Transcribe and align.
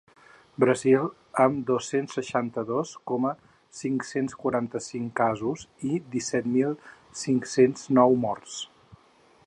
Brasil, 0.61 1.03
amb 1.43 1.59
dos-cents 1.67 2.15
seixanta-dos 2.19 2.93
coma 3.11 3.33
cinc-cents 3.81 4.39
quaranta-cinc 4.45 5.13
casos 5.21 5.67
i 5.91 6.01
disset 6.17 6.49
mil 6.55 6.75
cinc-cents 7.25 7.85
nou 8.01 8.19
morts. 8.27 8.57